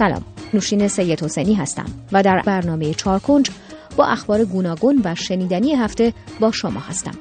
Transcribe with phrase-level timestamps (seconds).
[0.00, 0.24] سلام
[0.54, 3.50] نوشین سید حسینی هستم و در برنامه چارکنج
[3.96, 7.12] با اخبار گوناگون و شنیدنی هفته با شما هستم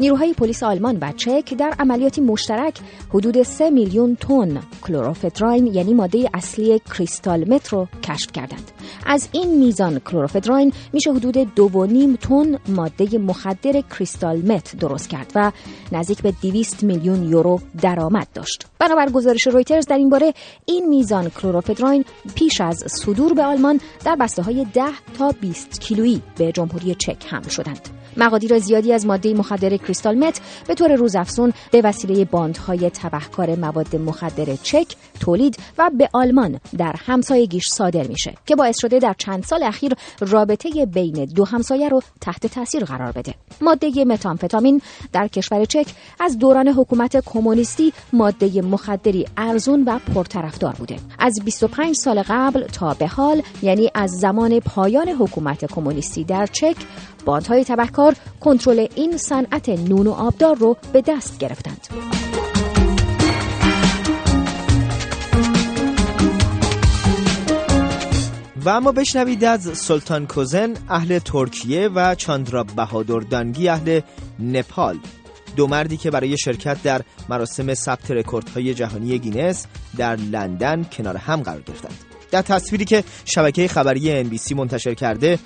[0.00, 2.78] نیروهای پلیس آلمان و چک در عملیاتی مشترک
[3.08, 8.70] حدود 3 میلیون تن کلوروفدراین یعنی ماده اصلی کریستال متر رو کشف کردند.
[9.06, 15.52] از این میزان کلوروفدراین میشه حدود 2.5 تن ماده مخدر کریستال مت درست کرد و
[15.92, 18.66] نزدیک به 200 میلیون یورو درآمد داشت.
[18.78, 20.34] بنابر گزارش رویترز در این باره
[20.66, 22.04] این میزان کلوروفدراین
[22.34, 24.82] پیش از صدور به آلمان در بسته های 10
[25.18, 27.99] تا 20 کیلویی به جمهوری چک حمل شدند.
[28.16, 33.96] مقادیر زیادی از ماده مخدر کریستال مت به طور روزافزون به وسیله باندهای تبهکار مواد
[33.96, 39.44] مخدر چک تولید و به آلمان در همسایگیش صادر میشه که باعث شده در چند
[39.44, 43.34] سال اخیر رابطه بین دو همسایه رو تحت تاثیر قرار بده.
[43.60, 44.80] ماده متامفتامین
[45.12, 45.86] در کشور چک
[46.20, 50.96] از دوران حکومت کمونیستی ماده مخدری ارزون و پرطرفدار بوده.
[51.18, 56.76] از 25 سال قبل تا به حال یعنی از زمان پایان حکومت کمونیستی در چک
[57.24, 61.86] باندهای تبهکار کنترل این صنعت نون و آبدار رو به دست گرفتند.
[68.64, 74.00] و اما بشنوید از سلطان کوزن اهل ترکیه و چاندرا بهادر دانگی اهل
[74.38, 74.98] نپال
[75.56, 81.42] دو مردی که برای شرکت در مراسم ثبت رکوردهای جهانی گینس در لندن کنار هم
[81.42, 81.94] قرار گرفتند
[82.30, 85.38] در تصویری که شبکه خبری NBC منتشر کرده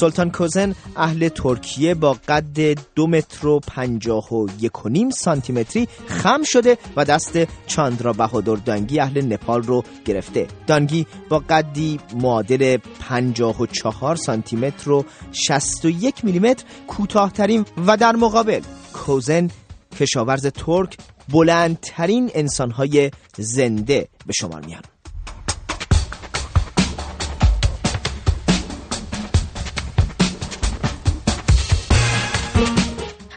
[0.00, 5.88] سلطان کوزن اهل ترکیه با قد دو متر و پنجاه و یک و نیم سانتیمتری
[6.06, 10.46] خم شده و دست چاندرا بهادر دانگی اهل نپال رو گرفته.
[10.66, 17.96] دانگی با قدی معادل پنجاه و چهار سانتیمتر و شست و یک میلیمتر کوتاهترین و
[17.96, 18.60] در مقابل
[18.92, 19.50] کوزن
[20.00, 20.96] کشاورز ترک
[21.28, 24.82] بلندترین انسانهای زنده به شمار میان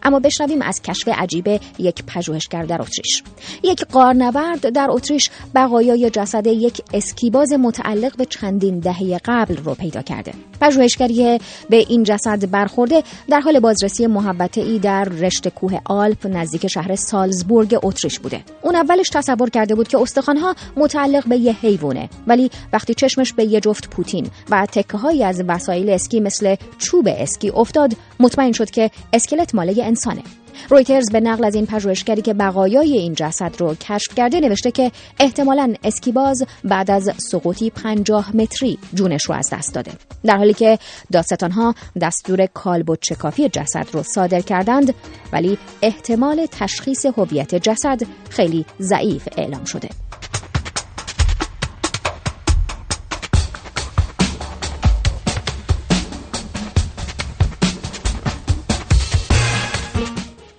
[0.05, 1.47] اما بشنویم از کشف عجیب
[1.79, 3.23] یک پژوهشگر در اتریش.
[3.63, 10.01] یک قارنورد در اتریش بقایای جسد یک اسکیباز متعلق به چندین دهه قبل رو پیدا
[10.01, 10.33] کرده.
[10.61, 11.39] پژوهشگری
[11.69, 16.95] به این جسد برخورده در حال بازرسی محبته ای در رشت کوه آلپ نزدیک شهر
[16.95, 18.43] سالزبورگ اتریش بوده.
[18.61, 23.43] اون اولش تصور کرده بود که استخوانها متعلق به یه حیوانه ولی وقتی چشمش به
[23.45, 28.91] یه جفت پوتین و تکه از وسایل اسکی مثل چوب اسکی افتاد مطمئن شد که
[29.13, 30.21] اسکلت ماله انسانه.
[30.69, 34.91] رویترز به نقل از این پژوهشگری که بقایای این جسد رو کشف کرده نوشته که
[35.19, 39.91] احتمالا اسکیباز بعد از سقوطی پنجاه متری جونش رو از دست داده.
[40.23, 40.79] در حالی که
[41.11, 44.93] داستانها دستور کالبد چکافی جسد رو صادر کردند
[45.33, 49.89] ولی احتمال تشخیص هویت جسد خیلی ضعیف اعلام شده.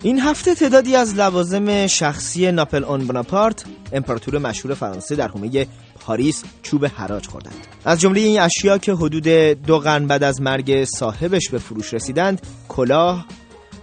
[0.06, 5.66] این هفته تعدادی از لوازم شخصی ناپل اون بناپارت امپراتور مشهور فرانسه در حومه
[6.00, 7.66] پاریس چوب حراج خوردند.
[7.84, 9.28] از جمله این اشیا که حدود
[9.66, 13.26] دو قرن بعد از مرگ صاحبش به فروش رسیدند کلاه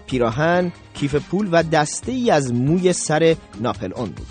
[0.08, 4.28] پیراهن کیف پول و دسته ای از موی سر ناپل اون بود.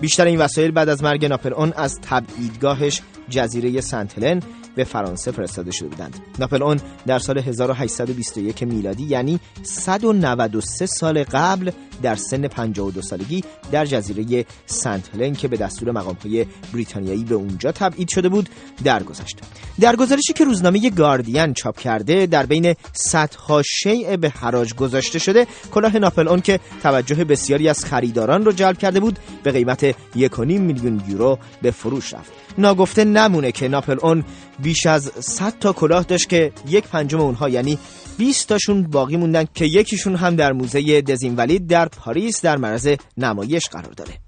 [0.00, 4.42] بیشتر این وسایل بعد از مرگ ناپل اون از تبعیدگاهش جزیره سنت هلن
[4.74, 6.18] به فرانسه فرستاده شده بودند.
[6.38, 11.70] ناپل اون در سال 1821 میلادی یعنی 193 سال قبل
[12.02, 17.72] در سن 52 سالگی در جزیره سنت هلن که به دستور مقامهای بریتانیایی به اونجا
[17.72, 18.48] تبعید شده بود
[18.84, 19.38] درگذشت.
[19.80, 25.46] در گزارشی که روزنامه گاردین چاپ کرده در بین صدها شیء به حراج گذاشته شده
[25.70, 30.38] کلاه ناپل اون که توجه بسیاری از خریداران رو جلب کرده بود به قیمت 1.5
[30.38, 32.32] میلیون یورو به فروش رفت.
[32.58, 34.24] ناگفته نمونه که ناپل اون
[34.62, 37.78] بیش از 100 تا کلاه داشت که یک پنجم اونها یعنی
[38.18, 43.68] 20 تاشون باقی موندن که یکیشون هم در موزه دزینولید در پاریس در معرض نمایش
[43.68, 44.18] قرار داره.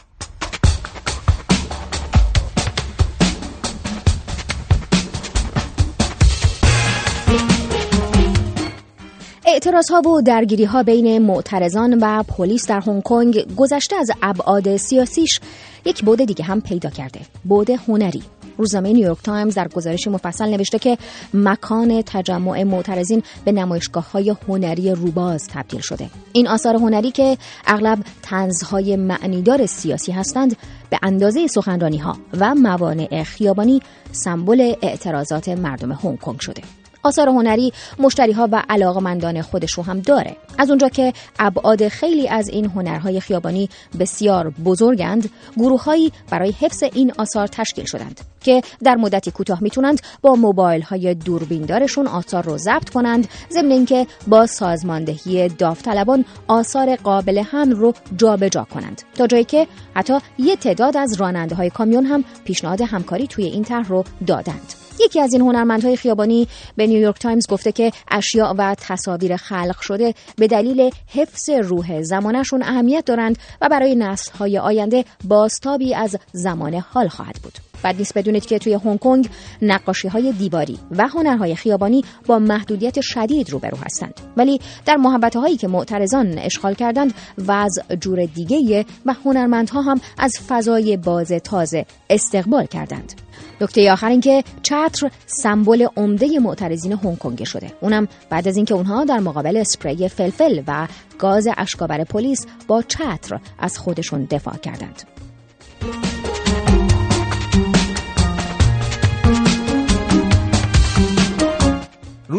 [9.46, 14.76] اعتراض ها و درگیری ها بین معترضان و پلیس در هنگ کنگ گذشته از ابعاد
[14.76, 15.40] سیاسیش
[15.84, 17.20] یک بعد دیگه هم پیدا کرده.
[17.44, 18.22] بعد هنری.
[18.58, 20.98] روزنامه نیویورک تایمز در گزارش مفصل نوشته که
[21.34, 26.10] مکان تجمع معترضین به نمایشگاه های هنری روباز تبدیل شده.
[26.32, 30.56] این آثار هنری که اغلب طنزهای معنیدار سیاسی هستند
[30.90, 33.80] به اندازه سخنرانی ها و موانع خیابانی
[34.12, 36.62] سمبل اعتراضات مردم هنگ کنگ شده.
[37.04, 40.36] آثار هنری مشتری ها و علاقمندان خودش رو هم داره.
[40.58, 43.68] از اونجا که ابعاد خیلی از این هنرهای خیابانی
[44.00, 50.34] بسیار بزرگند گروههایی برای حفظ این آثار تشکیل شدند که در مدتی کوتاه می‌تونند با
[50.34, 57.72] موبایل های دوربیندارشون آثار رو ضبط کنند ضمن اینکه با سازماندهی داوطلبان آثار قابل حمل
[57.72, 59.02] رو جابجا جا کنند.
[59.14, 63.64] تا جایی که حتی یه تعداد از راننده های کامیون هم پیشنهاد همکاری توی این
[63.64, 64.83] طرح رو دادند.
[65.00, 70.14] یکی از این هنرمندهای خیابانی به نیویورک تایمز گفته که اشیاء و تصاویر خلق شده
[70.36, 77.08] به دلیل حفظ روح زمانشون اهمیت دارند و برای نسلهای آینده بازتابی از زمان حال
[77.08, 77.73] خواهد بود.
[77.84, 79.28] بعد نیست بدونید که توی هنگ کنگ
[79.62, 84.20] نقاشی های دیواری و هنرهای خیابانی با محدودیت شدید روبرو هستند.
[84.36, 87.14] ولی در محبت هایی که معترضان اشغال کردند
[87.48, 93.12] وضع جور دیگه و هنرمندها هم از فضای باز تازه استقبال کردند.
[93.60, 97.72] نکته آخر این که چتر سمبل عمده معترضین هنگ کنگ شده.
[97.80, 100.86] اونم بعد از اینکه اونها در مقابل اسپری فلفل و
[101.18, 105.02] گاز اشکاور پلیس با چتر از خودشون دفاع کردند.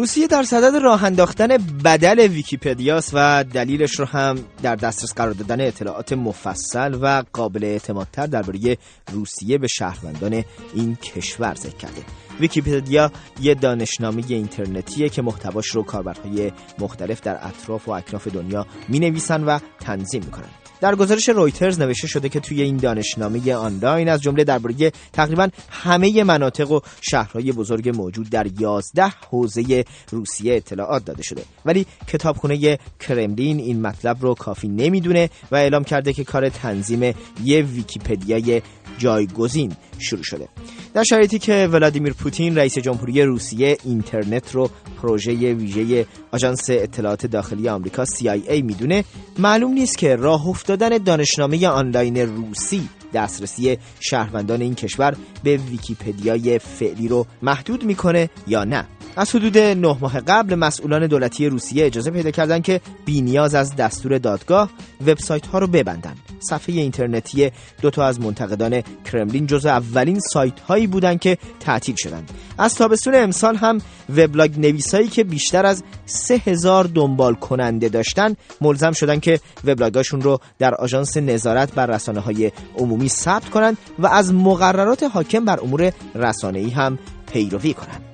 [0.06, 1.48] روسیه در صدد راه انداختن
[1.84, 8.26] بدل ویکیپدیاست و دلیلش رو هم در دسترس قرار دادن اطلاعات مفصل و قابل اعتمادتر
[8.26, 8.78] درباره
[9.12, 10.44] روسیه به شهروندان
[10.74, 12.02] این کشور ذکر کرده.
[12.40, 18.98] ویکیپدیا یه دانشنامه اینترنتیه که محتواش رو کاربرهای مختلف در اطراف و اکناف دنیا می
[18.98, 20.65] نویسن و تنظیم می‌کنن.
[20.80, 26.24] در گزارش رویترز نوشته شده که توی این دانشنامه آنلاین از جمله درباره تقریبا همه
[26.24, 31.42] مناطق و شهرهای بزرگ موجود در 11 حوزه روسیه اطلاعات داده شده.
[31.64, 37.14] ولی کتابخونه کرملین این مطلب رو کافی نمی‌دونه و اعلام کرده که کار تنظیم
[37.44, 38.62] یه ویکیپدیای
[38.98, 40.48] جایگزین شروع شده.
[40.94, 44.70] در شرایطی که ولادیمیر پوتین رئیس جمهوری روسیه اینترنت رو
[45.02, 49.04] پروژه ویژه آژانس اطلاعات داخلی آمریکا CIA می‌دونه
[49.38, 57.08] معلوم نیست که راه افتادن دانشنامه آنلاین روسی دسترسی شهروندان این کشور به ویکیپدیای فعلی
[57.08, 58.95] رو محدود می‌کنه یا نه.
[59.16, 64.18] از حدود نه ماه قبل مسئولان دولتی روسیه اجازه پیدا کردند که بینیاز از دستور
[64.18, 64.70] دادگاه
[65.06, 67.50] وبسایت ها رو ببندن صفحه اینترنتی
[67.82, 68.82] دو تا از منتقدان
[69.12, 72.30] کرملین جزو اولین سایت هایی بودند که تعطیل شدند.
[72.58, 73.78] از تابستون امسال هم
[74.16, 80.38] وبلاگ نویسایی که بیشتر از سه هزار دنبال کننده داشتن ملزم شدن که وبلاگاشون رو
[80.58, 85.92] در آژانس نظارت بر رسانه های عمومی ثبت کنند و از مقررات حاکم بر امور
[86.14, 86.98] رسانه‌ای هم
[87.32, 88.05] پیروی کنند.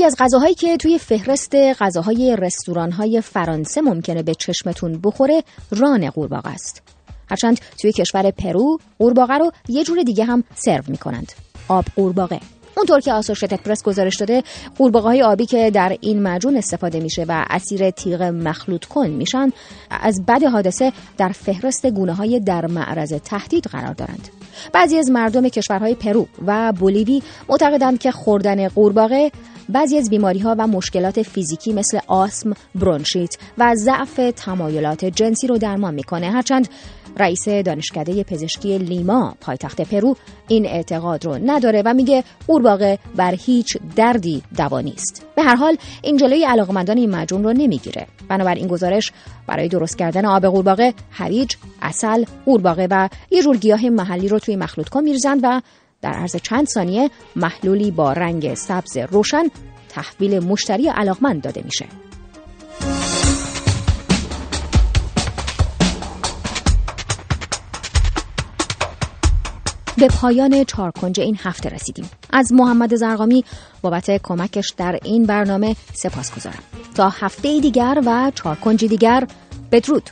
[0.00, 6.50] یکی از غذاهایی که توی فهرست غذاهای رستورانهای فرانسه ممکنه به چشمتون بخوره ران قورباغه
[6.50, 6.82] است.
[7.30, 11.32] هرچند توی کشور پرو قورباغه رو یه جور دیگه هم سرو می‌کنند.
[11.68, 12.40] آب قورباغه.
[12.76, 14.42] اونطور که آسوشیتد پرس گزارش داده
[14.78, 19.52] قورباغه های آبی که در این معجون استفاده میشه و اسیر تیغ مخلوط کن میشن
[19.90, 24.28] از بد حادثه در فهرست گونه های در معرض تهدید قرار دارند
[24.72, 29.30] بعضی از مردم کشورهای پرو و بولیوی معتقدند که خوردن قورباغه
[29.70, 35.58] بعضی از بیماری ها و مشکلات فیزیکی مثل آسم، برونشیت و ضعف تمایلات جنسی رو
[35.58, 36.30] درمان می‌کنه.
[36.30, 36.68] هرچند
[37.16, 40.16] رئیس دانشکده پزشکی لیما پایتخت پرو
[40.48, 45.26] این اعتقاد رو نداره و میگه قورباغه بر هیچ دردی دوا نیست.
[45.36, 48.06] به هر حال این جلوی علاقمندان این مجون رو نمی‌گیره.
[48.28, 49.12] بنابراین گزارش
[49.46, 54.56] برای درست کردن آب قورباغه هویج اصل قورباغه و یه جور گیاه محلی رو توی
[54.56, 55.60] مخلوط کن میریزند و
[56.02, 59.48] در عرض چند ثانیه محلولی با رنگ سبز روشن
[59.88, 61.86] تحویل مشتری علاقمند داده میشه.
[70.00, 72.10] به پایان چارکنج این هفته رسیدیم.
[72.32, 73.44] از محمد زرقامی
[73.82, 76.62] بابت کمکش در این برنامه سپاس گذارم
[76.94, 79.26] تا هفته دیگر و چارکنج دیگر
[79.72, 80.10] بدرود.